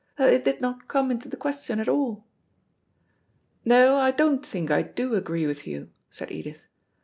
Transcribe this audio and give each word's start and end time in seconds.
That 0.17 0.31
they 0.31 0.41
did 0.51 0.61
not 0.61 0.87
come 0.87 1.11
into 1.11 1.29
the 1.29 1.37
question 1.37 1.79
at 1.79 1.87
all." 1.87 2.25
"No, 3.63 3.97
I 3.97 4.09
don't 4.09 4.43
think 4.43 4.71
I 4.71 4.81
do 4.81 5.13
agree 5.13 5.45
with 5.45 5.67
you," 5.67 5.91
said 6.09 6.31
Edith. 6.31 6.63